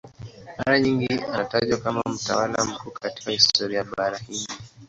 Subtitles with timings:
[0.57, 4.53] Mara nyingi anatajwa kama mtawala mkuu katika historia ya Bara Hindi.